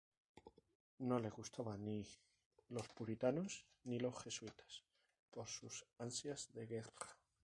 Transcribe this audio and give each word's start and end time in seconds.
No 1.09 1.19
le 1.19 1.29
gustaban 1.29 1.83
ni 1.85 2.03
los 2.69 2.87
puritanos 2.89 3.67
ni 3.83 3.99
los 3.99 4.17
jesuitas 4.17 4.83
por 5.29 5.47
sus 5.47 5.85
ansias 5.99 6.51
de 6.53 6.65
guerra. 6.65 7.17